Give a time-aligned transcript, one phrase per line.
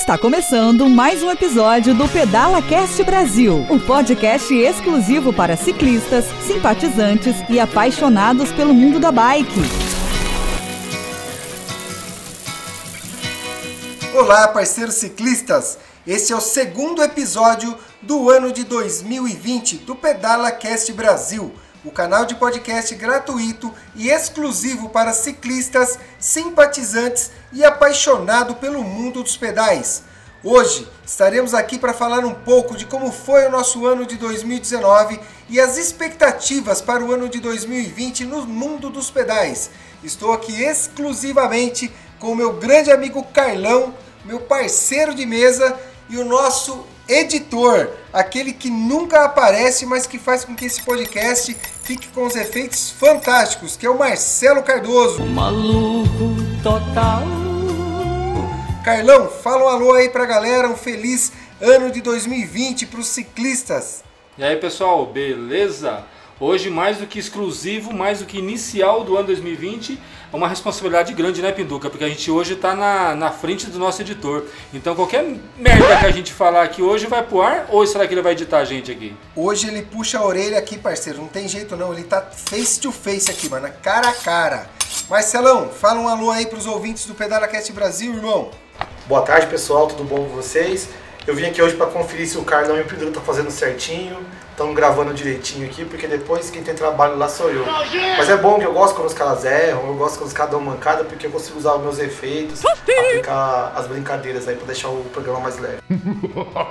[0.00, 6.24] Está começando mais um episódio do Pedala Cast Brasil, o um podcast exclusivo para ciclistas,
[6.46, 9.60] simpatizantes e apaixonados pelo mundo da bike.
[14.14, 15.78] Olá, parceiros ciclistas!
[16.06, 21.52] Este é o segundo episódio do ano de 2020 do Pedala Cast Brasil
[21.84, 29.36] o canal de podcast gratuito e exclusivo para ciclistas, simpatizantes e apaixonado pelo mundo dos
[29.36, 30.02] pedais.
[30.42, 35.20] Hoje estaremos aqui para falar um pouco de como foi o nosso ano de 2019
[35.48, 39.70] e as expectativas para o ano de 2020 no mundo dos pedais.
[40.02, 43.94] Estou aqui exclusivamente com o meu grande amigo Carlão,
[44.24, 45.78] meu parceiro de mesa
[46.08, 51.56] e o nosso editor, aquele que nunca aparece, mas que faz com que esse podcast
[51.82, 55.24] fique com os efeitos fantásticos, que é o Marcelo Cardoso.
[55.24, 57.22] Maluco total.
[58.84, 64.04] Carlão, fala um alô aí pra galera, um feliz ano de 2020 para os ciclistas.
[64.38, 66.04] E aí pessoal, beleza?
[66.38, 70.00] Hoje, mais do que exclusivo, mais do que inicial do ano 2020,
[70.32, 71.90] é uma responsabilidade grande, né, Pinduca?
[71.90, 74.44] Porque a gente hoje está na, na frente do nosso editor.
[74.72, 75.24] Então, qualquer
[75.56, 78.32] merda que a gente falar aqui hoje vai pro ar ou será que ele vai
[78.32, 79.14] editar a gente aqui?
[79.34, 81.18] Hoje ele puxa a orelha aqui, parceiro.
[81.18, 81.92] Não tem jeito não.
[81.92, 83.68] Ele tá face to face aqui, mano.
[83.82, 84.70] Cara a cara.
[85.08, 88.50] Marcelão, fala um alô aí pros ouvintes do PedalaCast Brasil, irmão.
[89.06, 89.88] Boa tarde, pessoal.
[89.88, 90.88] Tudo bom com vocês?
[91.26, 94.16] Eu vim aqui hoje para conferir se o Carlão e o Pinduca estão fazendo certinho
[94.60, 97.64] estão gravando direitinho aqui, porque depois quem tem trabalho lá sou eu.
[98.18, 100.52] Mas é bom que eu gosto quando os caras erram, eu gosto quando os caras
[100.52, 104.88] dão mancada, porque eu consigo usar os meus efeitos, aplicar as brincadeiras aí pra deixar
[104.88, 105.78] o programa mais leve.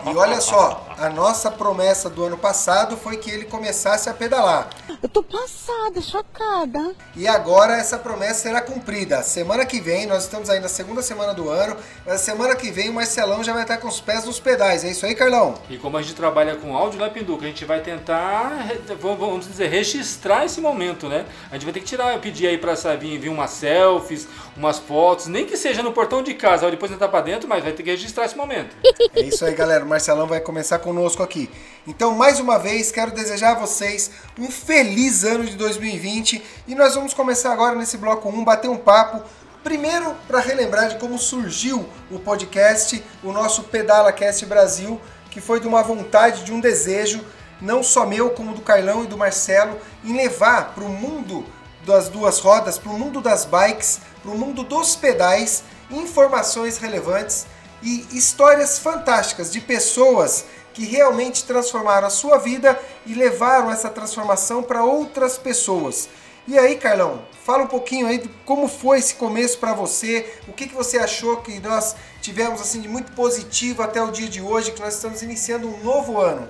[0.05, 4.69] E olha só, a nossa promessa do ano passado foi que ele começasse a pedalar.
[5.01, 6.95] Eu tô passada, chocada.
[7.15, 9.23] E agora essa promessa será cumprida.
[9.23, 11.75] Semana que vem, nós estamos aí na segunda semana do ano,
[12.05, 14.83] mas semana que vem o Marcelão já vai estar com os pés nos pedais.
[14.83, 15.55] É isso aí, Carlão?
[15.69, 17.45] E como a gente trabalha com áudio, né, Pinduca?
[17.45, 18.67] A gente vai vai tentar,
[18.99, 21.25] vamos dizer, registrar esse momento, né?
[21.49, 25.27] A gente vai ter que tirar, pedir aí para vir, vir umas selfies, umas fotos,
[25.27, 27.81] nem que seja no portão de casa, vai depois entrar para dentro, mas vai ter
[27.81, 28.75] que registrar esse momento.
[29.15, 29.83] É isso aí, galera.
[29.83, 31.49] O Marcelão vai começar conosco aqui.
[31.87, 36.95] Então, mais uma vez, quero desejar a vocês um feliz ano de 2020 e nós
[36.95, 39.23] vamos começar agora nesse bloco 1, bater um papo
[39.61, 45.59] Primeiro, para relembrar de como surgiu o podcast, o nosso Pedala Cast Brasil, que foi
[45.59, 47.21] de uma vontade, de um desejo
[47.61, 51.45] não só meu, como do Carlão e do Marcelo, em levar para o mundo
[51.85, 57.45] das duas rodas, para o mundo das bikes, para o mundo dos pedais, informações relevantes
[57.81, 64.61] e histórias fantásticas de pessoas que realmente transformaram a sua vida e levaram essa transformação
[64.61, 66.07] para outras pessoas.
[66.47, 70.53] E aí, Carlão, fala um pouquinho aí de como foi esse começo para você, o
[70.53, 74.41] que, que você achou que nós tivemos assim de muito positivo até o dia de
[74.41, 76.49] hoje, que nós estamos iniciando um novo ano.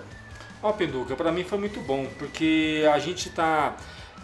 [0.62, 3.78] Ó, Penduca, para mim foi muito bom, porque a gente tá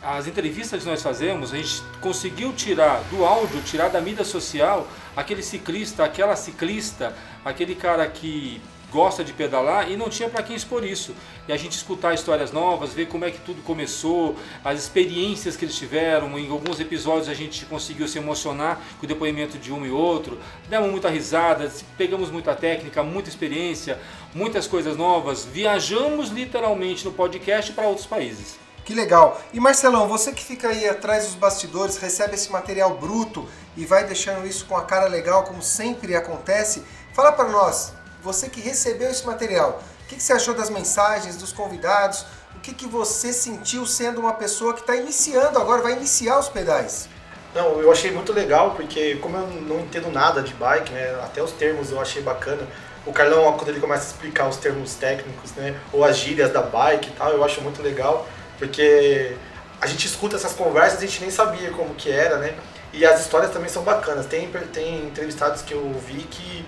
[0.03, 4.85] as entrevistas que nós fazemos, a gente conseguiu tirar do áudio, tirar da mídia social
[5.15, 8.61] aquele ciclista, aquela ciclista, aquele cara que
[8.95, 11.13] gosta de pedalar e não tinha para quem expor isso.
[11.49, 15.65] E a gente escutar histórias novas, ver como é que tudo começou, as experiências que
[15.65, 16.39] eles tiveram.
[16.39, 20.39] Em alguns episódios a gente conseguiu se emocionar com o depoimento de um e outro.
[20.69, 23.99] Demos muita risada, pegamos muita técnica, muita experiência,
[24.33, 25.43] muitas coisas novas.
[25.43, 28.55] Viajamos literalmente no podcast para outros países.
[28.85, 29.41] Que legal.
[29.51, 33.45] E Marcelão, você que fica aí atrás dos bastidores, recebe esse material bruto
[33.75, 37.93] e vai deixando isso com a cara legal, como sempre acontece, fala para nós,
[38.25, 42.25] você que recebeu esse material, o que, que você achou das mensagens, dos convidados?
[42.55, 46.49] O que, que você sentiu sendo uma pessoa que está iniciando agora, vai iniciar os
[46.49, 47.07] pedais?
[47.53, 51.41] Não, eu achei muito legal, porque como eu não entendo nada de bike, né, até
[51.41, 52.67] os termos eu achei bacana.
[53.05, 56.63] O Carlão, quando ele começa a explicar os termos técnicos, né, ou as gírias da
[56.63, 58.27] bike e tal, eu acho muito legal,
[58.57, 59.37] porque
[59.79, 62.55] a gente escuta essas conversas, a gente nem sabia como que era, né?
[62.91, 64.25] E as histórias também são bacanas.
[64.25, 66.65] Tem, tem entrevistados que eu vi que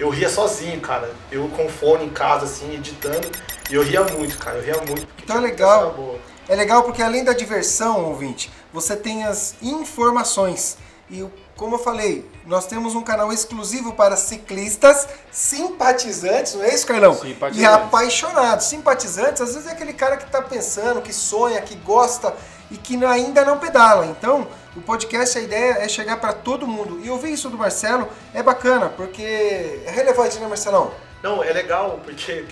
[0.00, 1.12] eu ria sozinho, cara.
[1.30, 3.30] Eu com fone em casa, assim, editando.
[3.70, 4.56] E eu ria muito, cara.
[4.56, 5.06] Eu ria muito.
[5.22, 6.18] Então é legal.
[6.48, 10.78] É legal porque além da diversão, ouvinte, você tem as informações.
[11.10, 11.24] E
[11.54, 17.20] como eu falei, nós temos um canal exclusivo para ciclistas simpatizantes, não é isso, Carlão?
[17.52, 18.66] E apaixonados.
[18.66, 22.34] Simpatizantes, às vezes é aquele cara que está pensando, que sonha, que gosta
[22.70, 24.06] e que ainda não pedala.
[24.06, 27.00] Então, o podcast, a ideia é chegar para todo mundo.
[27.04, 30.92] E ouvir isso do Marcelo é bacana, porque é relevante, né, Marcelão?
[31.22, 32.44] Não, é legal, porque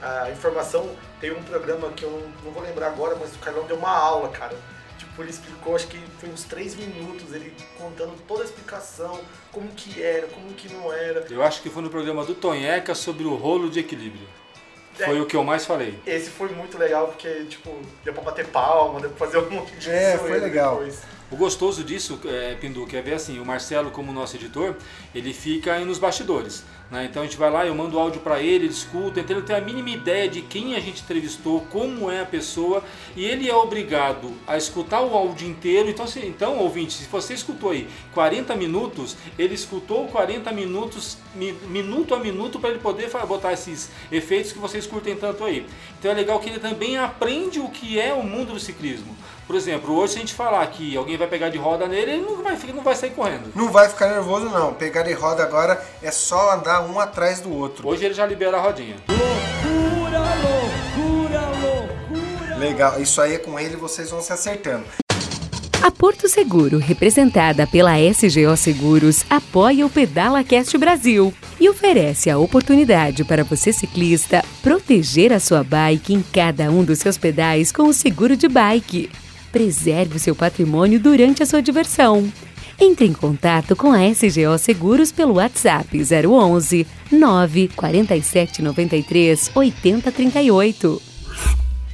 [0.00, 0.88] a informação
[1.20, 4.28] tem um programa que eu não, vou lembrar agora, mas o Carlão deu uma aula,
[4.28, 4.54] cara.
[4.96, 9.18] Tipo, ele explicou, acho que foi uns três minutos, ele contando toda a explicação,
[9.50, 11.26] como que era, como que não era.
[11.28, 14.26] Eu acho que foi no programa do Tonheca sobre o rolo de equilíbrio.
[14.94, 15.20] Foi É.
[15.20, 15.98] o que eu mais falei.
[16.06, 17.74] Esse foi muito legal, porque, tipo,
[18.04, 20.76] deu pra bater palma, deu pra fazer um monte de É, foi legal.
[20.76, 21.00] depois.
[21.32, 24.76] O gostoso disso, é, Pinduca, é ver assim, o Marcelo, como nosso editor,
[25.14, 26.62] ele fica aí nos bastidores.
[26.90, 27.06] Né?
[27.10, 29.56] Então a gente vai lá, eu mando áudio para ele, ele escuta, então ele tem
[29.56, 32.84] a mínima ideia de quem a gente entrevistou, como é a pessoa,
[33.16, 35.88] e ele é obrigado a escutar o áudio inteiro.
[35.88, 41.56] Então, se, então ouvinte, se você escutou aí 40 minutos, ele escutou 40 minutos, mi-
[41.66, 45.66] minuto a minuto, para ele poder botar esses efeitos que vocês curtem tanto aí.
[45.98, 49.16] Então é legal que ele também aprende o que é o mundo do ciclismo.
[49.46, 52.22] Por exemplo, hoje se a gente falar que alguém vai pegar de roda nele, ele
[52.22, 53.52] não vai, não vai sair correndo.
[53.54, 54.74] Não vai ficar nervoso, não.
[54.74, 57.86] Pegar de roda agora é só andar um atrás do outro.
[57.88, 58.96] Hoje ele já libera a rodinha.
[59.08, 62.56] Loucura, loucura, loucura.
[62.56, 64.84] Legal, isso aí é com ele, vocês vão se acertando.
[65.82, 72.38] A Porto Seguro, representada pela SGO Seguros, apoia o Pedala Cast Brasil e oferece a
[72.38, 77.82] oportunidade para você ciclista proteger a sua bike em cada um dos seus pedais com
[77.88, 79.10] o seguro de bike.
[79.52, 82.32] Preserve o seu patrimônio durante a sua diversão.
[82.80, 91.02] Entre em contato com a SGO Seguros pelo WhatsApp 011 947 93 8038.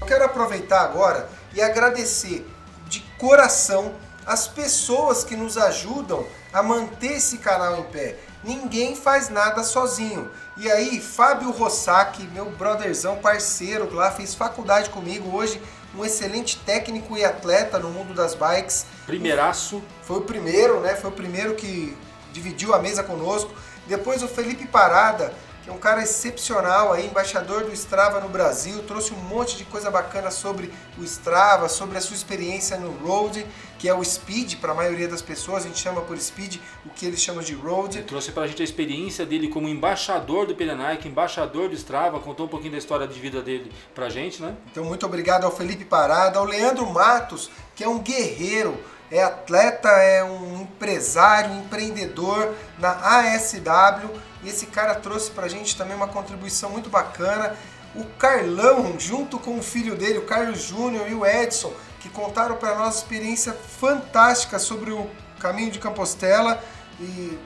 [0.00, 2.46] Eu quero aproveitar agora e agradecer
[2.88, 3.92] de coração
[4.24, 8.16] as pessoas que nos ajudam a manter esse canal em pé.
[8.44, 10.30] Ninguém faz nada sozinho.
[10.56, 15.60] E aí, Fábio Rossac, meu brotherzão, parceiro lá, fez faculdade comigo hoje,
[15.96, 18.86] um excelente técnico e atleta no mundo das bikes.
[19.06, 20.94] Primeiraço, Foi o primeiro, né?
[20.94, 21.96] Foi o primeiro que
[22.32, 23.50] dividiu a mesa conosco.
[23.86, 25.32] Depois o Felipe Parada,
[25.68, 29.64] que é um cara excepcional aí, embaixador do Strava no Brasil, trouxe um monte de
[29.64, 33.46] coisa bacana sobre o Strava, sobre a sua experiência no road,
[33.78, 36.56] que é o speed para a maioria das pessoas, a gente chama por speed
[36.86, 37.98] o que eles chamam de road.
[37.98, 42.46] ele trouxe pra gente a experiência dele como embaixador do Pelenike, embaixador do Strava, contou
[42.46, 44.56] um pouquinho da história de vida dele pra gente, né?
[44.72, 49.88] Então, muito obrigado ao Felipe Parada, ao Leandro Matos, que é um guerreiro, é atleta,
[49.88, 54.27] é um empresário, empreendedor na ASW.
[54.42, 57.56] E esse cara trouxe pra gente também uma contribuição muito bacana.
[57.94, 62.56] O Carlão, junto com o filho dele, o Carlos Júnior e o Edson, que contaram
[62.56, 66.62] para nós experiência fantástica sobre o caminho de Compostela.
[67.00, 67.38] E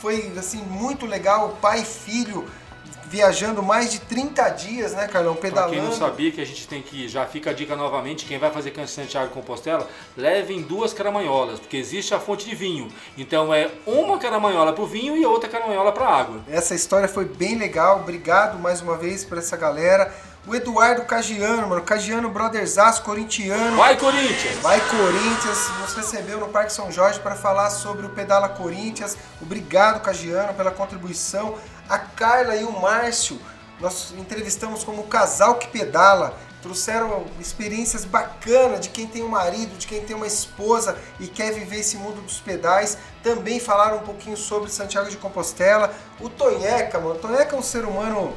[0.00, 2.46] foi assim muito legal, pai e filho
[3.14, 5.34] viajando mais de 30 dias, né, Carlão?
[5.34, 5.72] Pra Pedalando.
[5.72, 8.50] quem não sabia que a gente tem que, já fica a dica novamente, quem vai
[8.50, 12.88] fazer Canto Santiago Compostela, levem duas caramanholas, porque existe a fonte de vinho.
[13.16, 16.40] Então é uma caramanhola pro vinho e outra caramanhola pra água.
[16.48, 18.00] Essa história foi bem legal.
[18.00, 20.12] Obrigado mais uma vez por essa galera.
[20.46, 21.82] O Eduardo Cagiano, mano.
[21.82, 23.78] Cagiano Brothersaço, corintiano.
[23.78, 24.58] Vai, Corinthians!
[24.60, 29.16] Vai Corinthians, nos recebeu no Parque São Jorge para falar sobre o Pedala Corinthians.
[29.40, 31.56] Obrigado, Cagiano, pela contribuição.
[31.88, 33.40] A Carla e o Márcio,
[33.80, 36.38] nós entrevistamos como casal que pedala.
[36.60, 41.52] Trouxeram experiências bacanas de quem tem um marido, de quem tem uma esposa e quer
[41.52, 42.98] viver esse mundo dos pedais.
[43.22, 45.94] Também falaram um pouquinho sobre Santiago de Compostela.
[46.20, 47.14] O Tonheca, mano.
[47.14, 48.34] O Tonheca é um ser humano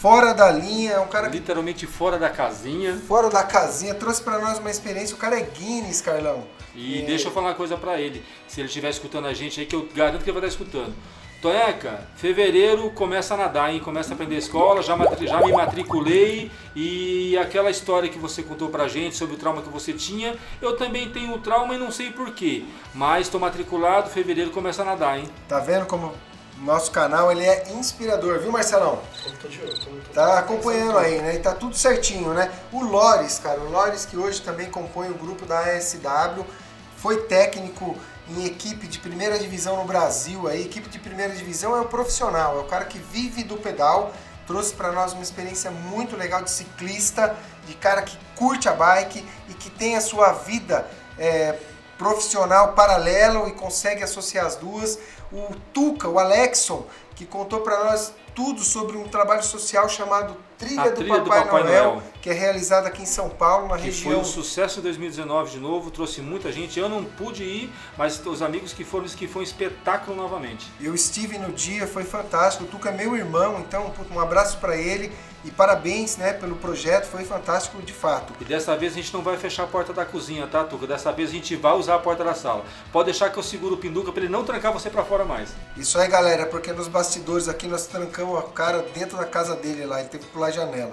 [0.00, 2.94] fora da linha, é um cara Literalmente fora da casinha.
[3.08, 5.14] fora da casinha, trouxe pra nós uma experiência.
[5.14, 6.44] O cara é Guinness, Carlão.
[6.74, 7.06] E É.
[7.06, 9.74] deixa eu falar uma coisa pra ele, se ele estiver escutando a gente aí, que
[9.74, 10.94] eu garanto que ele vai estar escutando.
[11.40, 13.78] Toeca, fevereiro começa a nadar, hein?
[13.78, 18.88] Começa a aprender escola, já, já me matriculei e aquela história que você contou pra
[18.88, 22.10] gente sobre o trauma que você tinha, eu também tenho um trauma e não sei
[22.10, 22.64] porquê.
[22.94, 25.28] Mas estou matriculado, fevereiro começa a nadar, hein?
[25.46, 26.12] Tá vendo como
[26.58, 29.00] nosso canal ele é inspirador, viu, Marcelão?
[29.40, 31.34] Tô, de olho, tô- tô- Tá acompanhando aí, né?
[31.34, 32.50] E tá tudo certinho, né?
[32.72, 36.44] O Lores, cara, o Lores que hoje também compõe o grupo da ASW,
[36.96, 37.96] foi técnico
[38.28, 40.48] em equipe de primeira divisão no Brasil.
[40.48, 44.12] A equipe de primeira divisão é o profissional, é o cara que vive do pedal.
[44.46, 47.36] Trouxe para nós uma experiência muito legal de ciclista,
[47.66, 50.86] de cara que curte a bike e que tem a sua vida
[51.18, 51.56] é,
[51.98, 54.98] profissional paralelo e consegue associar as duas.
[55.32, 60.90] O Tuca, o Alexson, que contou para nós tudo sobre um trabalho social chamado Trilha,
[60.90, 62.02] do, Trilha do Papai Papai Noel, Noel.
[62.20, 65.52] que é realizada aqui em São Paulo, na Que foi região um sucesso em 2019
[65.52, 66.78] de novo, trouxe muita gente.
[66.78, 70.70] Eu não pude ir, mas os amigos que foram, que foi um espetáculo novamente.
[70.78, 72.64] Eu estive no dia, foi fantástico.
[72.64, 75.10] O Tuca é meu irmão, então um abraço para ele
[75.46, 78.32] e parabéns, né, pelo projeto, foi fantástico de fato.
[78.40, 80.88] E dessa vez a gente não vai fechar a porta da cozinha, tá, Tuca?
[80.88, 82.64] Dessa vez a gente vai usar a porta da sala.
[82.92, 85.50] Pode deixar que eu seguro o pinduca pra ele não trancar você pra fora mais.
[85.76, 89.86] Isso aí, galera, porque nos bastidores aqui nós trancamos a cara dentro da casa dele
[89.86, 90.92] lá, ele teve que pular a janela.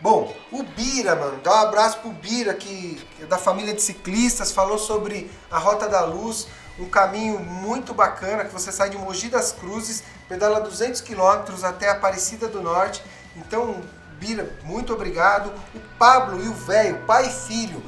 [0.00, 4.52] Bom, o Bira, mano, dá um abraço pro Bira, que é da família de ciclistas,
[4.52, 6.46] falou sobre a Rota da Luz,
[6.78, 11.90] um caminho muito bacana, que você sai de Mogi das Cruzes, pedala 200 quilômetros até
[11.90, 13.02] Aparecida do Norte.
[13.38, 13.80] Então,
[14.18, 15.52] Bira, muito obrigado.
[15.74, 17.82] O Pablo e o velho, pai e filho.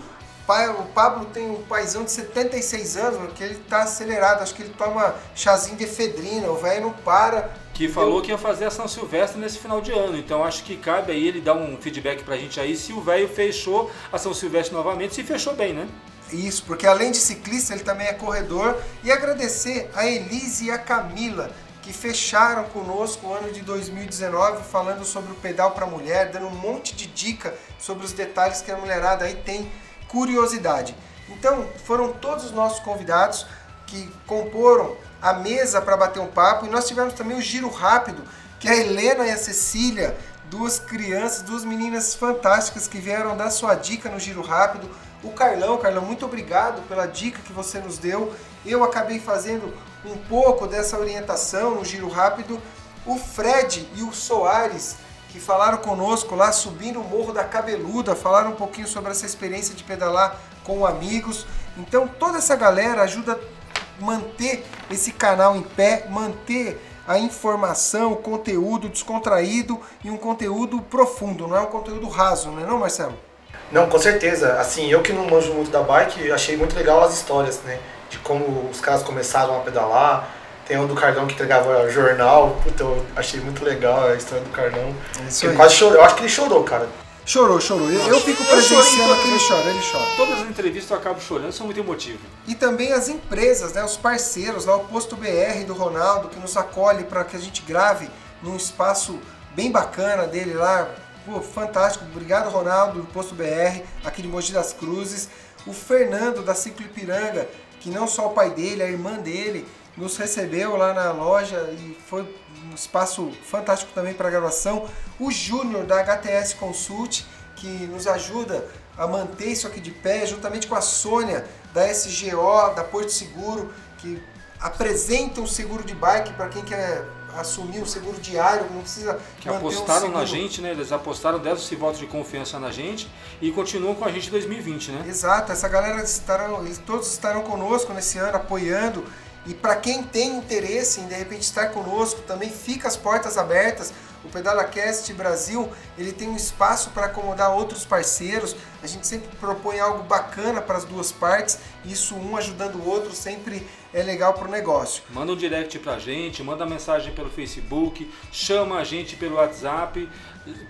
[0.46, 4.62] Pai, o Pablo tem um paizão de 76 anos, que ele tá acelerado, acho que
[4.62, 7.50] ele toma chazinho de efedrina, o velho não para.
[7.72, 10.16] Que falou que ia fazer a São Silvestre nesse final de ano.
[10.16, 13.28] Então acho que cabe aí ele dar um feedback pra gente aí se o velho
[13.28, 15.88] fechou a São Silvestre novamente, se fechou bem, né?
[16.32, 18.76] Isso, porque além de ciclista, ele também é corredor.
[19.02, 21.50] E agradecer a Elise e a Camila,
[21.90, 26.54] que fecharam conosco o ano de 2019 falando sobre o pedal para mulher, dando um
[26.54, 29.68] monte de dica sobre os detalhes que a mulherada aí tem
[30.06, 30.94] curiosidade.
[31.28, 33.44] Então, foram todos os nossos convidados
[33.88, 38.22] que comporam a mesa para bater um papo e nós tivemos também o giro rápido,
[38.60, 43.74] que a Helena e a Cecília, duas crianças, duas meninas fantásticas que vieram dar sua
[43.74, 44.88] dica no giro rápido.
[45.22, 48.34] O Carlão, Carlão, muito obrigado pela dica que você nos deu.
[48.64, 49.74] Eu acabei fazendo
[50.04, 52.60] um pouco dessa orientação no giro rápido.
[53.04, 54.96] O Fred e o Soares,
[55.28, 59.74] que falaram conosco lá subindo o Morro da Cabeluda, falaram um pouquinho sobre essa experiência
[59.74, 61.46] de pedalar com amigos.
[61.76, 68.16] Então toda essa galera ajuda a manter esse canal em pé, manter a informação, o
[68.16, 73.29] conteúdo descontraído e um conteúdo profundo, não é um conteúdo raso, não é não, Marcelo?
[73.70, 74.54] Não, com certeza.
[74.54, 77.78] Assim, eu que não manjo muito da bike, achei muito legal as histórias, né?
[78.08, 80.28] De como os caras começaram a pedalar.
[80.66, 82.56] Tem um do Carlão que entregava jornal.
[82.62, 84.94] Puta, eu achei muito legal a história do Carlão.
[85.28, 85.56] Isso Ele aí.
[85.56, 85.96] quase chorou.
[85.98, 86.88] Eu acho que ele chorou, cara.
[87.26, 87.88] Chorou, chorou.
[87.90, 90.04] Eu, eu fico presenciando que ele chora, ele chora.
[90.16, 92.20] Todas as entrevistas eu acabo chorando, são muito emotivas.
[92.46, 96.56] E também as empresas, né, os parceiros, lá o Posto BR do Ronaldo, que nos
[96.56, 98.08] acolhe para que a gente grave
[98.42, 99.18] num espaço
[99.54, 100.88] bem bacana dele lá.
[101.30, 102.04] Pô, fantástico.
[102.06, 105.28] Obrigado, Ronaldo, do Posto BR, aqui de Mogi das Cruzes.
[105.64, 109.64] O Fernando, da Ciclo Ipiranga, que não só o pai dele, a irmã dele,
[109.96, 112.22] nos recebeu lá na loja e foi
[112.68, 114.88] um espaço fantástico também para gravação.
[115.20, 118.66] O Júnior, da HTS Consult, que nos ajuda
[118.98, 123.72] a manter isso aqui de pé, juntamente com a Sônia da SGO, da Porto Seguro,
[123.98, 124.20] que
[124.58, 127.04] apresenta um seguro de bike para quem quer
[127.36, 130.70] assumir um seguro diário, não precisa Que manter um apostaram na gente, né?
[130.70, 133.10] Eles apostaram 10 esse voto de confiança na gente
[133.40, 135.04] e continuam com a gente em 2020, né?
[135.08, 139.04] Exato, essa galera estarão, eles todos estarão conosco nesse ano, apoiando.
[139.46, 143.92] E para quem tem interesse em de repente estar conosco, também fica as portas abertas.
[144.22, 148.54] O PedalaCast Brasil ele tem um espaço para acomodar outros parceiros.
[148.82, 151.58] A gente sempre propõe algo bacana para as duas partes.
[151.84, 155.02] Isso um ajudando o outro sempre é legal para o negócio.
[155.10, 160.08] Manda um direct pra gente, manda mensagem pelo Facebook, chama a gente pelo WhatsApp.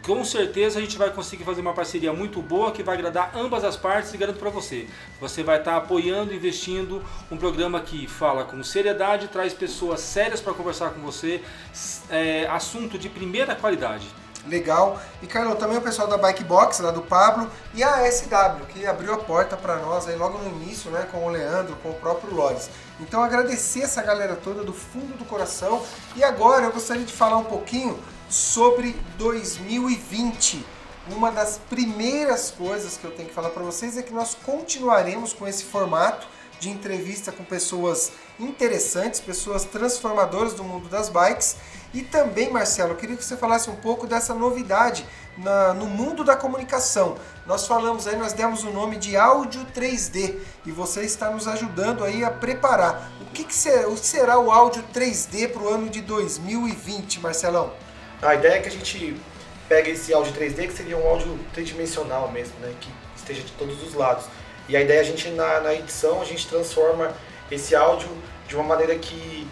[0.02, 3.62] Com certeza a gente vai conseguir fazer uma parceria muito boa que vai agradar ambas
[3.62, 4.88] as partes e garanto para você.
[5.20, 10.54] Você vai estar apoiando, investindo um programa que fala com seriedade, traz pessoas sérias para
[10.54, 11.42] conversar com você,
[12.08, 14.06] é, assunto de primeira qualidade.
[14.46, 15.00] Legal.
[15.22, 18.86] E Carlão, também o pessoal da Bike Box, lá do Pablo, e a SW, que
[18.86, 21.94] abriu a porta para nós aí logo no início, né, com o Leandro, com o
[21.94, 22.70] próprio Lores.
[22.98, 25.82] Então agradecer essa galera toda do fundo do coração.
[26.16, 30.64] E agora eu gostaria de falar um pouquinho sobre 2020.
[31.08, 35.32] Uma das primeiras coisas que eu tenho que falar para vocês é que nós continuaremos
[35.32, 36.26] com esse formato
[36.60, 41.56] de entrevista com pessoas interessantes, pessoas transformadoras do mundo das bikes.
[41.92, 45.04] E também, Marcelo, eu queria que você falasse um pouco dessa novidade
[45.38, 47.16] na- no mundo da comunicação.
[47.46, 52.04] Nós falamos aí, nós demos o nome de áudio 3D e você está nos ajudando
[52.04, 53.10] aí a preparar.
[53.22, 57.72] O que, que será o áudio 3D para o ano de 2020, Marcelão?
[58.22, 59.16] A ideia é que a gente
[59.68, 62.72] pega esse áudio 3D, que seria um áudio tridimensional mesmo, né?
[62.80, 64.26] Que esteja de todos os lados.
[64.68, 67.12] E a ideia é a gente, na, na edição, a gente transforma
[67.50, 68.08] esse áudio
[68.46, 69.48] de uma maneira que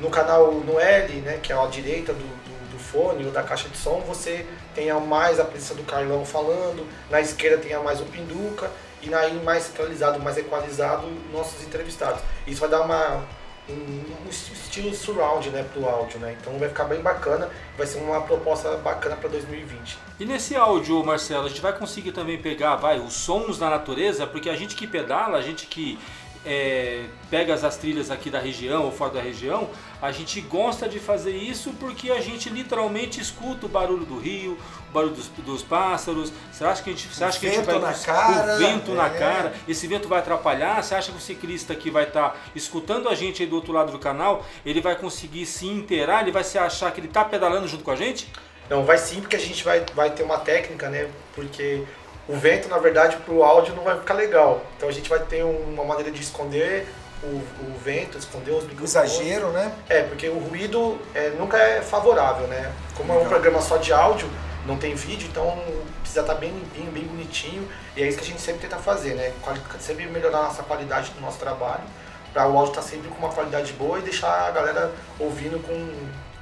[0.00, 3.42] no canal no L, né, que é à direita do, do, do fone ou da
[3.42, 8.00] caixa de som, você tenha mais a presença do Carlão falando, na esquerda tenha mais
[8.00, 8.70] o Pinduca
[9.02, 12.22] e aí mais centralizado, mais equalizado, nossos entrevistados.
[12.46, 13.24] Isso vai dar uma,
[13.68, 16.36] um, estilo surround né, pro áudio, né?
[16.40, 19.98] Então vai ficar bem bacana, vai ser uma proposta bacana para 2020.
[20.20, 24.26] E nesse áudio, Marcelo, a gente vai conseguir também pegar, vai, os sons da natureza,
[24.26, 25.98] porque a gente que pedala, a gente que
[26.44, 29.70] é, pega as, as trilhas aqui da região ou fora da região,
[30.00, 34.58] a gente gosta de fazer isso porque a gente literalmente escuta o barulho do rio,
[34.90, 36.32] o barulho dos, dos pássaros.
[36.52, 38.92] Você acha que a gente, você acha que a gente vai na cara, o vento
[38.92, 39.18] na é.
[39.18, 39.54] cara?
[39.66, 40.82] Esse vento vai atrapalhar?
[40.82, 43.90] Você acha que o ciclista que vai estar escutando a gente aí do outro lado
[43.90, 46.22] do canal, ele vai conseguir se inteirar?
[46.22, 48.30] Ele vai se achar que ele está pedalando junto com a gente?
[48.68, 51.08] Não, vai sim, porque a gente vai, vai ter uma técnica, né?
[51.34, 51.84] Porque
[52.28, 54.64] o vento, na verdade, pro áudio não vai ficar legal.
[54.76, 56.86] Então a gente vai ter uma maneira de esconder
[57.22, 58.90] o, o vento, esconder os O microfones.
[58.90, 59.72] exagero, né?
[59.88, 62.72] É, porque o ruído é, nunca é favorável, né?
[62.96, 64.28] Como é um programa só de áudio,
[64.66, 65.58] não tem vídeo, então
[66.00, 67.68] precisa estar bem limpinho, bem bonitinho.
[67.96, 69.32] E é isso que a gente sempre tenta fazer, né?
[69.80, 71.84] Sempre melhorar a nossa qualidade do nosso trabalho,
[72.32, 75.74] para o áudio estar sempre com uma qualidade boa e deixar a galera ouvindo com,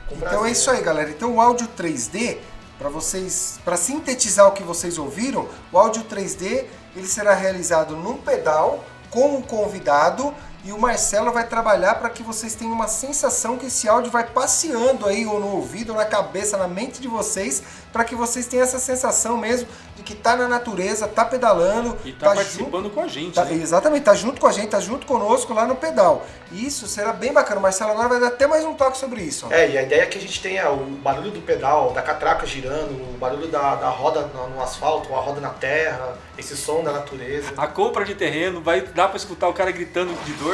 [0.08, 0.36] com prazer.
[0.38, 1.10] Então é isso aí, galera.
[1.10, 2.38] Então o áudio 3D,
[2.82, 6.64] para vocês, para sintetizar o que vocês ouviram, o áudio 3D
[6.96, 10.34] ele será realizado num pedal com o convidado
[10.64, 14.24] e o Marcelo vai trabalhar para que vocês tenham uma sensação que esse áudio vai
[14.24, 18.46] passeando aí ou no ouvido, ou na cabeça, na mente de vocês, para que vocês
[18.46, 22.90] tenham essa sensação mesmo de que tá na natureza, tá pedalando, E tá, junto- participando
[22.90, 23.34] com a gente.
[23.34, 23.54] Tá, né?
[23.54, 26.24] exatamente, tá junto com a gente, tá junto conosco lá no pedal.
[26.50, 27.58] E isso será bem bacana.
[27.58, 29.46] O Marcelo agora vai dar até mais um toque sobre isso.
[29.50, 29.52] ó.
[29.52, 32.46] É, e a ideia é que a gente tenha o barulho do pedal, da catraca
[32.46, 36.82] girando, o barulho da, da roda no, no asfalto, a roda na terra, esse som
[36.82, 37.52] da natureza.
[37.56, 40.51] A compra de terreno, vai dar pra escutar o cara gritando de dor.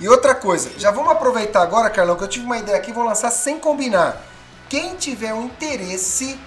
[0.00, 3.04] E outra coisa, já vamos aproveitar agora, Carlão, que eu tive uma ideia aqui, vou
[3.04, 4.20] lançar sem combinar.
[4.68, 6.38] Quem tiver um interesse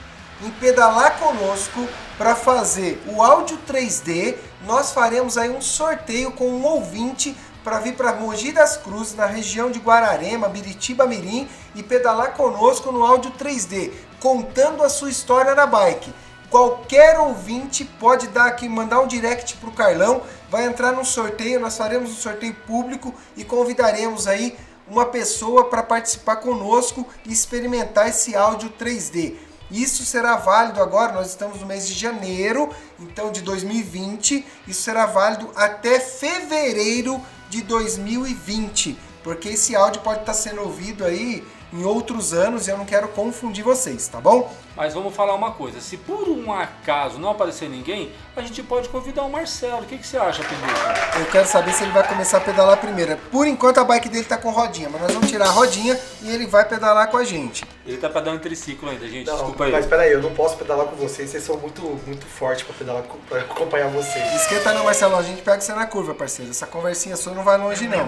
[0.44, 1.88] em pedalar conosco
[2.18, 4.36] para fazer o áudio 3D,
[4.66, 9.26] nós faremos aí um sorteio com um ouvinte para vir para Mogi das Cruzes, na
[9.26, 15.56] região de Guararema, Biritiba Mirim, e pedalar conosco no áudio 3D, contando a sua história
[15.56, 16.14] na bike.
[16.50, 21.78] Qualquer ouvinte pode dar aqui, mandar um direct pro Carlão, vai entrar no sorteio, nós
[21.78, 28.36] faremos um sorteio público e convidaremos aí uma pessoa para participar conosco e experimentar esse
[28.36, 29.34] áudio 3D.
[29.72, 35.08] Isso será válido agora, nós estamos no mês de janeiro, então de 2020, isso será
[35.08, 42.32] válido até fevereiro de 2020, porque esse áudio pode estar sendo ouvido aí em outros
[42.32, 44.54] anos e eu não quero confundir vocês, tá bom?
[44.76, 48.90] Mas vamos falar uma coisa: se por um acaso não aparecer ninguém, a gente pode
[48.90, 49.84] convidar o Marcelo.
[49.84, 51.20] O que, que você acha, Pedro?
[51.20, 53.16] Eu quero saber se ele vai começar a pedalar primeiro.
[53.32, 56.30] Por enquanto a bike dele tá com rodinha, mas nós vamos tirar a rodinha e
[56.30, 57.64] ele vai pedalar com a gente.
[57.86, 59.28] Ele tá pedalando triciclo ainda, gente.
[59.28, 59.72] Não, Desculpa aí.
[59.72, 63.04] mas peraí, eu não posso pedalar com vocês, vocês são muito, muito fortes pra pedalar
[63.04, 64.34] com- pra acompanhar vocês.
[64.42, 66.50] Esquenta não, Marcelo, a gente pega você na curva, parceiro.
[66.52, 68.06] Essa conversinha sua não vai longe, não.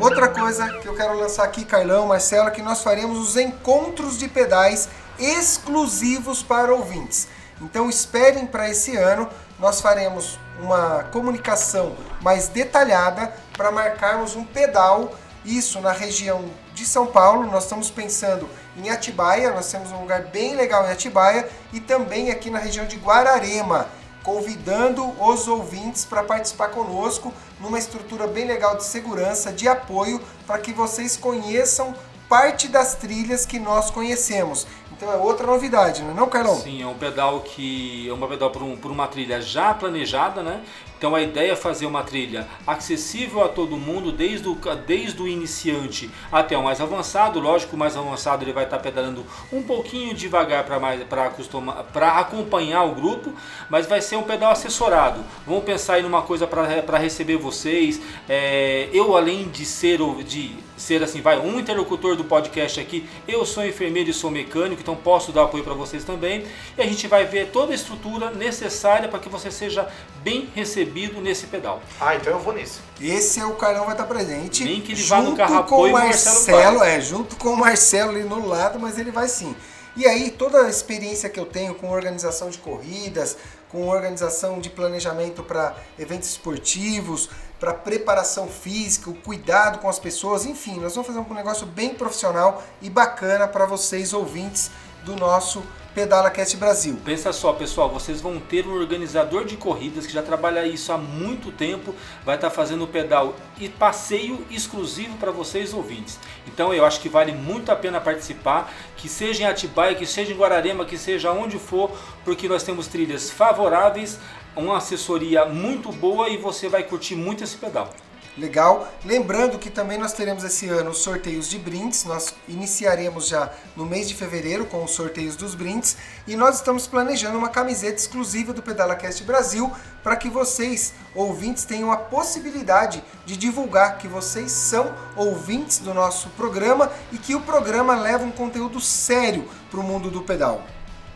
[0.00, 4.16] Outra coisa que eu quero lançar aqui, Carlão, Marcelo, é que nós faremos os encontros
[4.18, 7.28] de pedais exclusivos para ouvintes.
[7.60, 15.14] Então esperem para esse ano, nós faremos uma comunicação mais detalhada para marcarmos um pedal,
[15.44, 17.50] isso na região de São Paulo.
[17.50, 22.30] Nós estamos pensando em Atibaia, nós temos um lugar bem legal em Atibaia e também
[22.30, 23.88] aqui na região de Guararema
[24.24, 30.58] convidando os ouvintes para participar conosco numa estrutura bem legal de segurança, de apoio, para
[30.58, 31.94] que vocês conheçam
[32.26, 34.66] parte das trilhas que nós conhecemos.
[34.96, 36.54] Então é outra novidade, não é não, Carlão?
[36.54, 40.42] Sim, é um pedal que é um pedal por, um- por uma trilha já planejada,
[40.42, 40.62] né?
[40.96, 45.28] Então a ideia é fazer uma trilha acessível a todo mundo, desde o, desde o
[45.28, 47.40] iniciante até o mais avançado.
[47.40, 53.32] Lógico, o mais avançado ele vai estar pedalando um pouquinho devagar para acompanhar o grupo,
[53.68, 55.24] mas vai ser um pedal assessorado.
[55.46, 58.00] Vamos pensar aí numa coisa para receber vocês.
[58.28, 63.46] É, eu além de ser de ser assim, vai um interlocutor do podcast aqui, eu
[63.46, 66.44] sou enfermeiro e sou mecânico, então posso dar apoio para vocês também.
[66.76, 69.88] E a gente vai ver toda a estrutura necessária para que você seja
[70.24, 70.83] bem recebido
[71.20, 71.82] nesse pedal.
[72.00, 72.80] Ah, então eu vou nisso.
[73.00, 74.64] Esse é o Carlão vai estar presente.
[74.64, 76.96] Nem que ele vá no junto carro com e Marcelo Marcelo, vai.
[76.96, 79.54] é, junto com o Marcelo ali no lado, mas ele vai sim.
[79.96, 83.36] E aí, toda a experiência que eu tenho com organização de corridas,
[83.70, 90.44] com organização de planejamento para eventos esportivos, para preparação física, o cuidado com as pessoas,
[90.44, 94.70] enfim, nós vamos fazer um negócio bem profissional e bacana para vocês ouvintes
[95.04, 95.62] do nosso
[95.94, 96.98] Pedala Cast Brasil.
[97.04, 100.98] Pensa só, pessoal, vocês vão ter um organizador de corridas que já trabalha isso há
[100.98, 106.18] muito tempo, vai estar fazendo pedal e passeio exclusivo para vocês ouvintes.
[106.48, 110.32] Então eu acho que vale muito a pena participar, que seja em Atibaia, que seja
[110.32, 111.92] em Guararema, que seja onde for,
[112.24, 114.18] porque nós temos trilhas favoráveis,
[114.56, 117.94] uma assessoria muito boa e você vai curtir muito esse pedal.
[118.36, 118.92] Legal.
[119.04, 122.04] Lembrando que também nós teremos esse ano os sorteios de brindes.
[122.04, 126.86] Nós iniciaremos já no mês de fevereiro com os sorteios dos brindes e nós estamos
[126.88, 129.70] planejando uma camiseta exclusiva do PedalaCast Brasil
[130.02, 136.28] para que vocês, ouvintes, tenham a possibilidade de divulgar que vocês são ouvintes do nosso
[136.30, 140.60] programa e que o programa leva um conteúdo sério para o mundo do pedal.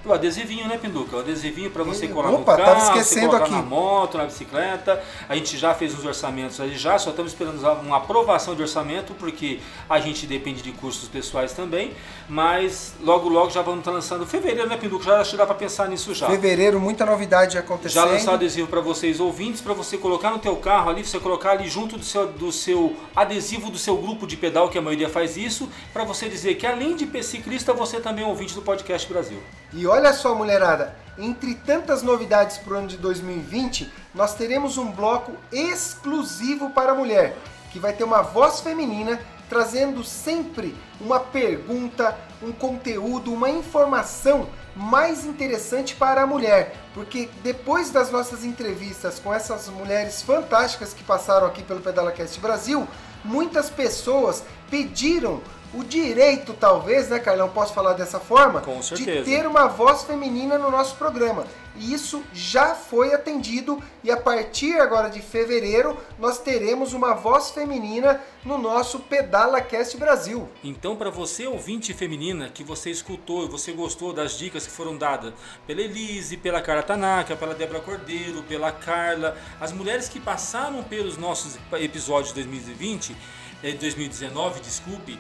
[0.04, 1.16] O adesivinho, né, Pinduca?
[1.16, 3.50] O adesivinho para você colar opa, no carro, você colocar aqui.
[3.50, 5.02] na moto, na bicicleta.
[5.28, 9.12] A gente já fez uns orçamentos aí já, só estamos esperando uma aprovação de orçamento,
[9.14, 11.92] porque a gente depende de custos pessoais também.
[12.28, 14.24] Mas logo, logo já vamos estar lançando.
[14.24, 15.04] Fevereiro, né, Pinduca?
[15.04, 16.28] Já acho que dá para pensar nisso já.
[16.28, 18.06] Fevereiro, muita novidade Já acontecendo.
[18.06, 21.50] lançar o adesivo para vocês ouvintes, para você colocar no teu carro ali, você colocar
[21.50, 25.08] ali junto do seu, do seu adesivo do seu grupo de pedal, que a maioria
[25.08, 29.10] faz isso, para você dizer que além de ciclista, você também é ouvinte do Podcast
[29.10, 29.38] Brasil.
[29.72, 34.90] E olha só, mulherada, entre tantas novidades para o ano de 2020, nós teremos um
[34.90, 37.36] bloco exclusivo para a mulher,
[37.72, 45.24] que vai ter uma voz feminina trazendo sempre uma pergunta, um conteúdo, uma informação mais
[45.24, 51.46] interessante para a mulher, porque depois das nossas entrevistas com essas mulheres fantásticas que passaram
[51.46, 52.86] aqui pelo PedalaCast Brasil,
[53.24, 55.40] muitas pessoas pediram
[55.74, 57.48] o direito, talvez, né, Carlão?
[57.50, 58.60] Posso falar dessa forma?
[58.60, 59.24] Com De certeza.
[59.24, 61.46] ter uma voz feminina no nosso programa.
[61.76, 67.50] E isso já foi atendido e a partir agora de fevereiro nós teremos uma voz
[67.50, 70.48] feminina no nosso Pedala Cast Brasil.
[70.64, 74.96] Então, para você ouvinte feminina que você escutou e você gostou das dicas que foram
[74.96, 75.32] dadas
[75.68, 81.16] pela Elise, pela Carla Tanaka, pela Débora Cordeiro, pela Carla, as mulheres que passaram pelos
[81.16, 83.14] nossos episódios de 2020,
[83.62, 85.16] eh, 2019, desculpe,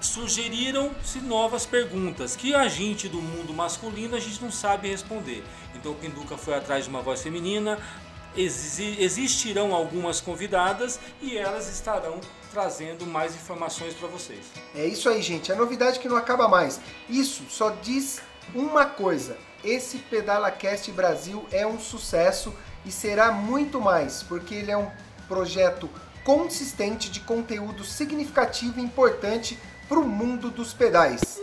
[0.00, 5.44] sugeriram-se novas perguntas que a gente do mundo masculino a gente não sabe responder.
[5.74, 7.78] Então o Pinduca foi atrás de uma voz feminina,
[8.36, 12.20] exi- existirão algumas convidadas e elas estarão
[12.52, 14.46] trazendo mais informações para vocês.
[14.74, 15.52] É isso aí, gente.
[15.52, 16.80] A novidade que não acaba mais.
[17.08, 18.20] Isso só diz
[18.54, 19.36] uma coisa.
[19.64, 22.54] Esse Pedala Cast Brasil é um sucesso
[22.86, 24.88] e será muito mais, porque ele é um
[25.26, 25.90] projeto
[26.24, 31.40] consistente de conteúdo significativo e importante para o mundo dos pedais.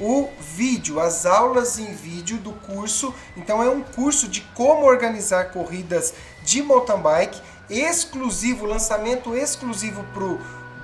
[0.00, 3.14] o vídeo, as aulas em vídeo do curso.
[3.36, 10.24] Então é um curso de como organizar corridas de mountain bike, exclusivo, lançamento exclusivo para
[10.24, 10.40] o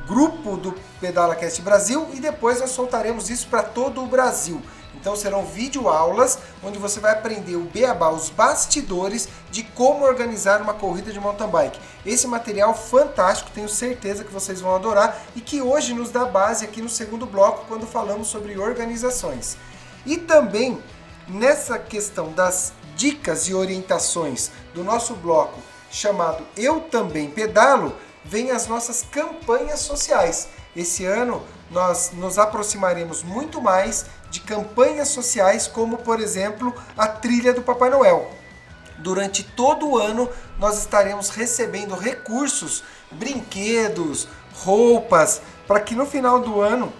[0.07, 4.61] grupo do PedalaCast Brasil e depois nós soltaremos isso para todo o Brasil.
[4.95, 10.61] Então serão vídeo aulas onde você vai aprender o beabá, os bastidores de como organizar
[10.61, 11.81] uma corrida de mountain bike.
[12.05, 16.65] Esse material fantástico, tenho certeza que vocês vão adorar e que hoje nos dá base
[16.65, 19.57] aqui no segundo bloco quando falamos sobre organizações.
[20.05, 20.83] E também
[21.29, 25.59] nessa questão das dicas e orientações do nosso bloco
[25.91, 30.49] chamado Eu Também Pedalo, vem as nossas campanhas sociais.
[30.75, 37.53] Esse ano nós nos aproximaremos muito mais de campanhas sociais, como por exemplo a trilha
[37.53, 38.31] do Papai Noel.
[38.99, 46.61] Durante todo o ano nós estaremos recebendo recursos, brinquedos, roupas, para que no final do
[46.61, 46.93] ano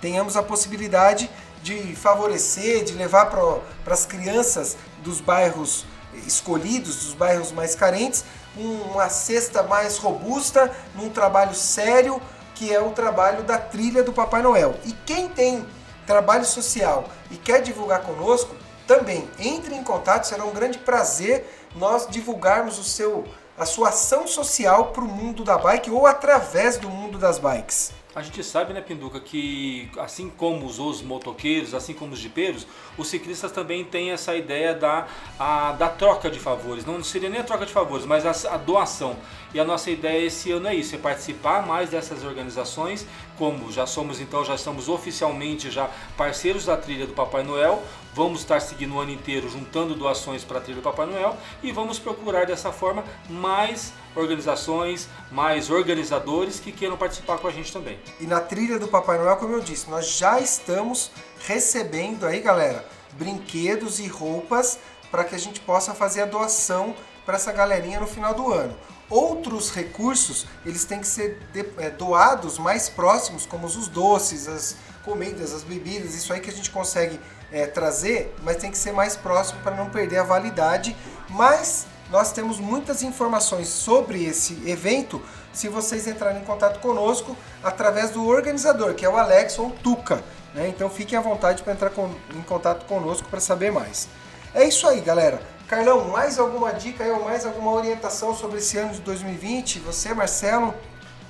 [0.00, 1.30] tenhamos a possibilidade
[1.62, 5.84] de favorecer, de levar para as crianças dos bairros
[6.26, 8.24] escolhidos, dos bairros mais carentes,
[8.56, 12.20] um- uma cesta mais robusta, num trabalho sério,
[12.54, 14.76] que é o trabalho da trilha do Papai Noel.
[14.84, 15.66] E quem tem
[16.12, 18.54] trabalho social e quer divulgar conosco,
[18.86, 23.24] também entre em contato, será um grande prazer nós divulgarmos o seu,
[23.56, 27.92] a sua ação social para o mundo da bike ou através do mundo das bikes.
[28.14, 32.66] A gente sabe, né, Pinduca, que assim como os, os motoqueiros, assim como os jipeiros,
[32.98, 35.06] os ciclistas também têm essa ideia da,
[35.38, 36.84] a, da troca de favores.
[36.84, 39.16] Não seria nem a troca de favores, mas a, a doação.
[39.54, 43.06] E a nossa ideia esse ano é isso, é participar mais dessas organizações,
[43.38, 47.82] como já somos então, já estamos oficialmente já parceiros da trilha do Papai Noel,
[48.14, 51.72] vamos estar seguindo o ano inteiro juntando doações para a trilha do Papai Noel e
[51.72, 57.98] vamos procurar dessa forma mais organizações, mais organizadores que queiram participar com a gente também.
[58.20, 61.10] E na trilha do Papai Noel, como eu disse, nós já estamos
[61.46, 64.78] recebendo aí, galera, brinquedos e roupas
[65.10, 66.94] para que a gente possa fazer a doação
[67.24, 68.76] para essa galerinha no final do ano.
[69.08, 71.38] Outros recursos, eles têm que ser
[71.76, 76.52] é, doados mais próximos, como os doces, as comidas, as bebidas, isso aí que a
[76.52, 77.18] gente consegue
[77.50, 80.96] é, trazer, mas tem que ser mais próximo para não perder a validade.
[81.28, 85.20] Mas nós temos muitas informações sobre esse evento
[85.52, 89.70] se vocês entrarem em contato conosco através do organizador, que é o Alex ou o
[89.70, 90.22] Tuca.
[90.54, 90.68] Né?
[90.68, 94.08] Então fiquem à vontade para entrar com, em contato conosco para saber mais.
[94.54, 95.40] É isso aí, galera.
[95.66, 99.78] Carlão, mais alguma dica aí, ou mais alguma orientação sobre esse ano de 2020?
[99.78, 100.74] Você, Marcelo?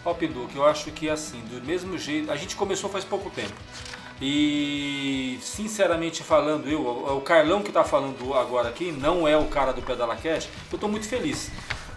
[0.04, 3.54] Ó, Pinduca, eu acho que assim, do mesmo jeito, a gente começou faz pouco tempo.
[4.20, 6.80] E sinceramente falando, eu,
[7.16, 10.76] o Carlão que está falando agora aqui, não é o cara do Pedala Cash, eu
[10.76, 11.50] estou muito feliz.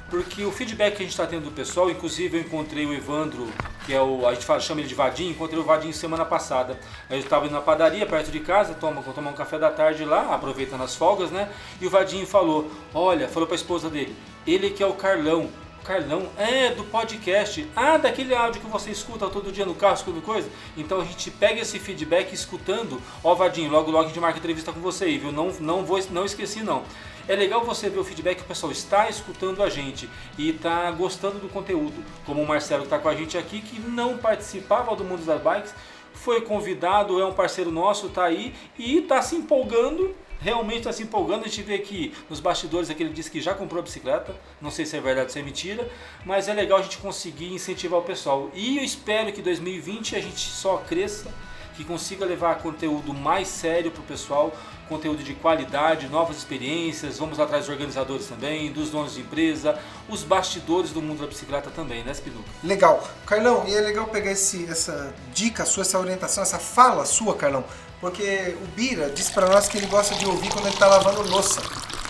[0.10, 3.48] Porque o feedback que a gente está tendo do pessoal, inclusive eu encontrei o Evandro,
[3.86, 4.28] que é o.
[4.28, 6.80] A gente fala, chama ele de Vadinho, encontrei o Vadinho semana passada.
[7.10, 10.34] Eu estava indo na padaria perto de casa, toma, tomar um café da tarde lá,
[10.34, 11.50] aproveitando as folgas, né?
[11.82, 14.16] E o Vadinho falou: Olha, falou para a esposa dele,
[14.46, 15.50] ele que é o Carlão.
[15.86, 17.70] Carlão, é do podcast.
[17.76, 20.50] Ah, daquele áudio que você escuta todo dia no carro, escutando coisa.
[20.76, 23.00] Então a gente pega esse feedback escutando.
[23.24, 25.32] Ó, Vadinho, logo logo a gente marca entrevista com você aí, viu?
[25.32, 26.84] Não, não, vou, não esqueci não.
[27.28, 30.90] É legal você ver o feedback que o pessoal está escutando a gente e está
[30.90, 32.04] gostando do conteúdo.
[32.26, 35.40] Como o Marcelo que está com a gente aqui, que não participava do Mundo das
[35.40, 35.74] Bikes,
[36.14, 41.04] foi convidado, é um parceiro nosso, está aí e está se empolgando realmente está se
[41.04, 41.46] empolgando.
[41.46, 44.36] A gente vê que nos bastidores aqui ele disse que já comprou a bicicleta.
[44.62, 45.90] Não sei se é verdade ou se é mentira,
[46.26, 48.50] mas é legal a gente conseguir incentivar o pessoal.
[48.54, 51.32] E eu espero que 2020 a gente só cresça,
[51.76, 54.56] que consiga levar conteúdo mais sério para o pessoal,
[54.88, 57.18] conteúdo de qualidade, novas experiências.
[57.18, 61.70] Vamos atrás dos organizadores também, dos donos de empresa, os bastidores do mundo da bicicleta
[61.70, 62.50] também, né, Spinuca?
[62.64, 63.06] Legal.
[63.26, 67.64] Carlão, e é legal pegar esse, essa dica sua, essa orientação, essa fala sua, Carlão,
[68.00, 71.22] porque o Bira disse para nós que ele gosta de ouvir quando ele está lavando
[71.30, 71.62] louça.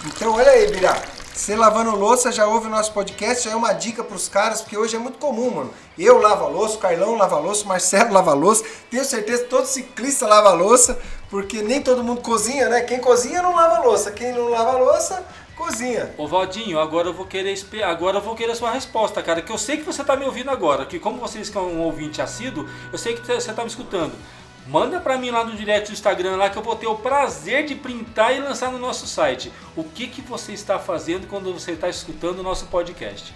[0.06, 0.94] Então, olha aí, Bira.
[1.36, 4.62] Você lavando louça já ouve o nosso podcast, já é uma dica para os caras,
[4.62, 5.74] porque hoje é muito comum, mano.
[6.00, 8.64] Eu lavo a louça, o Carlão lava a louça, o Marcelo lava a louça.
[8.90, 10.98] Tenho certeza que todo ciclista lava a louça,
[11.30, 12.82] porque nem todo mundo cozinha, né?
[12.82, 15.26] Quem cozinha não lava a louça, quem não lava a louça
[15.58, 16.14] cozinha.
[16.18, 19.52] Ô Valdinho, agora eu vou querer agora eu vou querer a sua resposta, cara, que
[19.52, 22.22] eu sei que você está me ouvindo agora, que como vocês que é um ouvinte
[22.22, 24.14] assíduo, eu sei que você está me escutando.
[24.68, 27.66] Manda para mim lá no direct do Instagram lá que eu vou ter o prazer
[27.66, 29.54] de printar e lançar no nosso site.
[29.76, 33.36] O que que você está fazendo quando você está escutando o nosso podcast?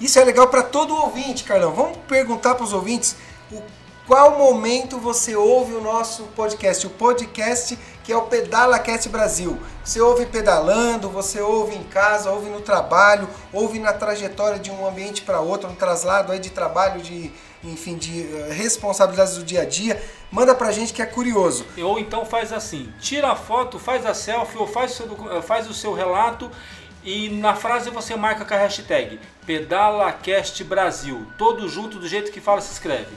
[0.00, 1.72] Isso é legal para todo ouvinte, Carlão.
[1.72, 3.16] Vamos perguntar para os ouvintes
[3.50, 3.60] o
[4.06, 9.60] qual momento você ouve o nosso podcast, o podcast que é o Pedala Cast Brasil.
[9.84, 14.86] Você ouve pedalando, você ouve em casa, ouve no trabalho, ouve na trajetória de um
[14.86, 17.30] ambiente para outro, no traslado aí de trabalho, de
[17.64, 21.66] enfim, de eh, responsabilidades do dia a dia, manda pra gente que é curioso.
[21.76, 25.42] Ou então faz assim, tira a foto, faz a selfie ou faz o seu, eh,
[25.42, 26.50] faz o seu relato
[27.04, 32.40] e na frase você marca com a hashtag PedalaCast Brasil, todo junto do jeito que
[32.40, 33.16] fala se escreve.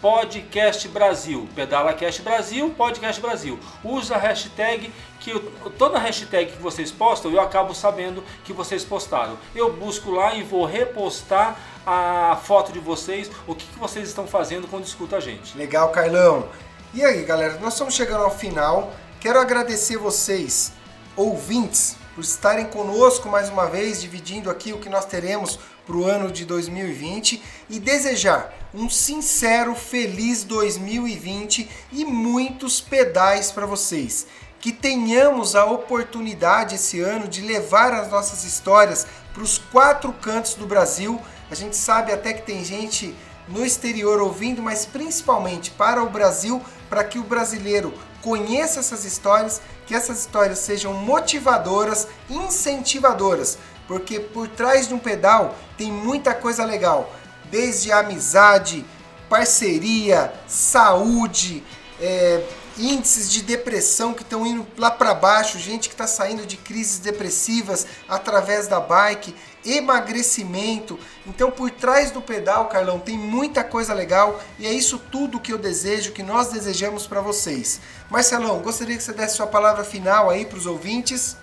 [0.00, 3.58] Podcast Brasil, PedalaCast Brasil, Podcast Brasil.
[3.82, 5.40] Usa a hashtag que eu,
[5.78, 9.38] toda hashtag que vocês postam, eu acabo sabendo que vocês postaram.
[9.54, 14.26] Eu busco lá e vou repostar a foto de vocês, o que, que vocês estão
[14.26, 15.56] fazendo quando escuta a gente.
[15.56, 16.48] Legal, Carlão.
[16.92, 18.92] E aí, galera, nós estamos chegando ao final.
[19.20, 20.72] Quero agradecer vocês,
[21.14, 26.04] ouvintes, por estarem conosco mais uma vez, dividindo aqui o que nós teremos para o
[26.04, 34.26] ano de 2020 e desejar um sincero, feliz 2020 e muitos pedais para vocês.
[34.60, 40.54] Que tenhamos a oportunidade esse ano de levar as nossas histórias para os quatro cantos
[40.54, 41.20] do Brasil.
[41.50, 43.14] A gente sabe até que tem gente
[43.48, 49.60] no exterior ouvindo, mas principalmente para o Brasil, para que o brasileiro conheça essas histórias,
[49.86, 53.56] que essas histórias sejam motivadoras, incentivadoras,
[53.86, 57.14] porque por trás de um pedal tem muita coisa legal,
[57.50, 58.84] desde amizade,
[59.28, 61.62] parceria, saúde,
[62.00, 62.44] é,
[62.78, 66.98] índices de depressão que estão indo lá para baixo, gente que está saindo de crises
[66.98, 69.34] depressivas através da bike,
[69.66, 70.98] emagrecimento.
[71.26, 75.52] Então, por trás do pedal, Carlão, tem muita coisa legal e é isso tudo que
[75.52, 77.80] eu desejo, que nós desejamos para vocês.
[78.10, 81.36] Marcelão, gostaria que você desse sua palavra final aí para os ouvintes.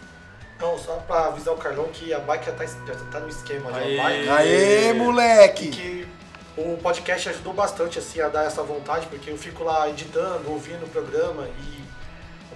[0.59, 3.75] Não, só para avisar o Carlão que a bike já tá, já tá no esquema.
[3.75, 4.03] Aê, já.
[4.03, 5.65] Bike, Aê moleque!
[5.65, 6.07] E que
[6.55, 10.85] o podcast ajudou bastante assim a dar essa vontade, porque eu fico lá editando, ouvindo
[10.85, 11.82] o programa e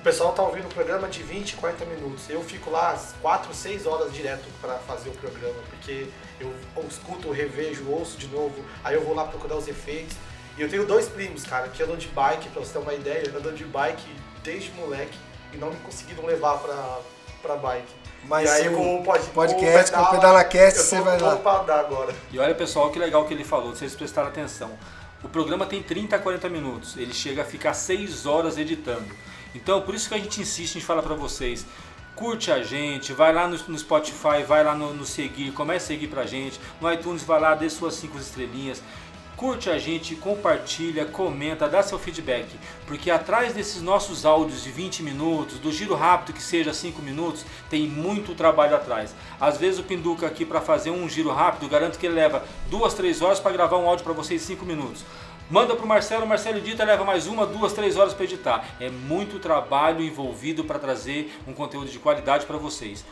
[0.08, 2.30] pessoal tá ouvindo o programa de 20, 40 minutos.
[2.30, 6.08] Eu fico lá 4, 6 horas direto para fazer o programa, porque
[6.40, 6.50] eu
[6.88, 10.16] escuto, revejo, ouço de novo, aí eu vou lá procurar os efeitos.
[10.58, 13.34] E eu tenho dois primos, cara, que andam de bike, pra você ter uma ideia,
[13.38, 14.10] andam de bike
[14.42, 15.18] desde moleque
[15.54, 17.00] e não me conseguiram levar pra,
[17.42, 17.94] pra bike.
[18.24, 21.32] Mas e aí, o com o pod, podcast, com o pedala, PedalaCast, você vai lá.
[21.32, 22.16] pronto pra andar agora.
[22.32, 24.72] E olha pessoal, que legal que ele falou, vocês prestaram atenção.
[25.22, 29.14] O programa tem 30 a 40 minutos, ele chega a ficar 6 horas editando.
[29.58, 31.66] Então, por isso que a gente insiste em falar para vocês,
[32.16, 35.88] curte a gente, vai lá no, no Spotify, vai lá no, no, seguir, comece a
[35.96, 36.60] seguir pra gente.
[36.80, 38.84] No iTunes, vai lá, dê suas cinco estrelinhas.
[39.36, 42.48] Curte a gente, compartilha, comenta, dá seu feedback.
[42.86, 47.46] Porque atrás desses nossos áudios de 20 minutos, do giro rápido que seja 5 minutos,
[47.70, 49.16] tem muito trabalho atrás.
[49.40, 52.94] Às vezes o Pinduca aqui para fazer um giro rápido, garanto que ele leva duas,
[52.94, 55.04] três horas para gravar um áudio para vocês em 5 minutos.
[55.50, 58.66] Manda para o Marcelo, Marcelo edita, leva mais uma, duas, três horas para editar.
[58.82, 63.06] É muito trabalho envolvido para trazer um conteúdo de qualidade para vocês.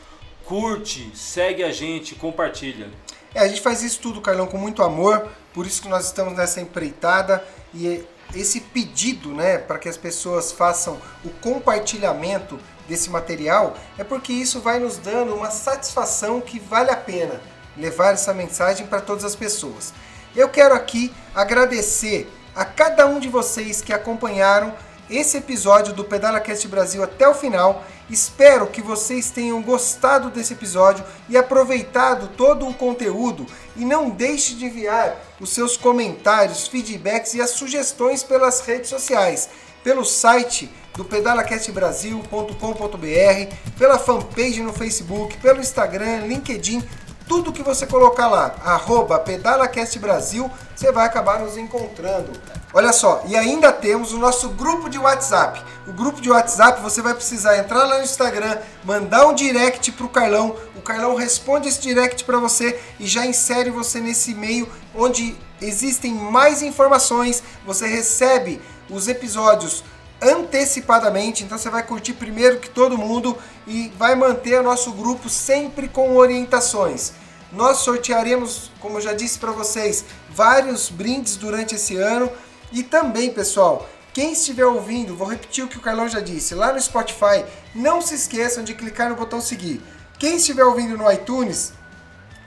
[0.44, 2.90] Curte, segue a gente, compartilha.
[3.34, 6.34] É, a gente faz isso tudo, Carlão, com muito amor, por isso que nós estamos
[6.36, 7.42] nessa empreitada
[7.74, 14.34] e esse pedido, né, para que as pessoas façam o compartilhamento desse material, é porque
[14.34, 17.40] isso vai nos dando uma satisfação que vale a pena
[17.78, 19.94] levar essa mensagem para todas as pessoas.
[20.36, 24.74] Eu quero aqui agradecer a cada um de vocês que acompanharam
[25.10, 27.86] esse episódio do PedalaCast Brasil até o final.
[28.10, 33.46] Espero que vocês tenham gostado desse episódio e aproveitado todo o conteúdo.
[33.78, 39.48] E não deixe de enviar os seus comentários, feedbacks e as sugestões pelas redes sociais,
[39.84, 46.84] pelo site do pedalacastbrasil.com.br, pela fanpage no Facebook, pelo Instagram, LinkedIn
[47.28, 52.32] tudo que você colocar lá, arroba PedalaCast Brasil, você vai acabar nos encontrando.
[52.74, 55.64] Olha só, e ainda temos o nosso grupo de WhatsApp.
[55.88, 60.10] O grupo de WhatsApp você vai precisar entrar lá no Instagram, mandar um direct pro
[60.10, 60.56] Carlão.
[60.76, 66.14] O Carlão responde esse direct para você e já insere você nesse e-mail onde existem
[66.14, 67.42] mais informações.
[67.66, 69.84] Você recebe os episódios
[70.22, 75.30] antecipadamente, então você vai curtir primeiro que todo mundo e vai manter o nosso grupo
[75.30, 77.14] sempre com orientações.
[77.52, 82.30] Nós sortearemos, como eu já disse para vocês, vários brindes durante esse ano
[82.72, 86.72] e também, pessoal, quem estiver ouvindo, vou repetir o que o Carlão já disse, lá
[86.72, 89.82] no Spotify, não se esqueçam de clicar no botão seguir.
[90.18, 91.74] Quem estiver ouvindo no iTunes,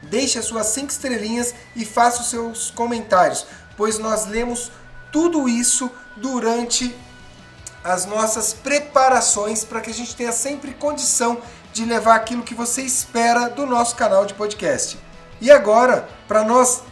[0.03, 4.73] deixe as suas 5 estrelinhas e faça os seus comentários, pois nós lemos
[5.13, 6.95] tudo isso durante
[7.83, 11.39] as nossas preparações para que a gente tenha sempre condição
[11.73, 14.99] de levar aquilo que você espera do nosso canal de podcast.
[15.41, 16.83] E agora, para nós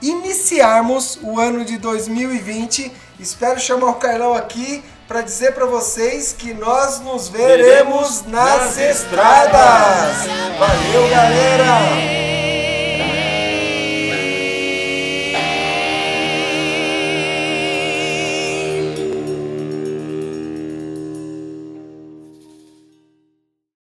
[0.00, 6.52] iniciarmos o ano de 2020, espero chamar o Carlão aqui para dizer para vocês que
[6.52, 10.26] nós nos veremos nas estradas.
[10.58, 12.27] Valeu, galera!